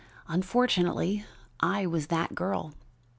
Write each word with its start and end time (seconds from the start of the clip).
Unfortunately, 0.27 1.25
I 1.59 1.85
was 1.85 2.07
that 2.07 2.33
girl. 2.33 2.73